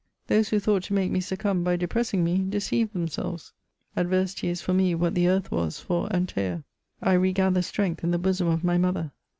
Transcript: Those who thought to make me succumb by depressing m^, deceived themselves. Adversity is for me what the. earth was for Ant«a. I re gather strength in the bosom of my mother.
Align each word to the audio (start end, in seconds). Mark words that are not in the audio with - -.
Those 0.25 0.49
who 0.49 0.59
thought 0.59 0.81
to 0.85 0.95
make 0.95 1.11
me 1.11 1.19
succumb 1.21 1.63
by 1.63 1.75
depressing 1.75 2.25
m^, 2.25 2.49
deceived 2.49 2.93
themselves. 2.93 3.53
Adversity 3.95 4.47
is 4.47 4.59
for 4.59 4.73
me 4.73 4.95
what 4.95 5.13
the. 5.13 5.27
earth 5.27 5.51
was 5.51 5.79
for 5.79 6.11
Ant«a. 6.11 6.63
I 7.03 7.13
re 7.13 7.31
gather 7.31 7.61
strength 7.61 8.03
in 8.03 8.09
the 8.09 8.17
bosom 8.17 8.47
of 8.47 8.63
my 8.63 8.79
mother. 8.79 9.11